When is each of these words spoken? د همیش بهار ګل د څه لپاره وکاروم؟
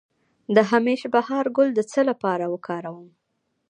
د 0.55 0.57
همیش 0.71 1.01
بهار 1.13 1.45
ګل 1.55 1.69
د 1.75 1.79
څه 1.91 2.01
لپاره 2.09 2.45
وکاروم؟ 2.53 3.07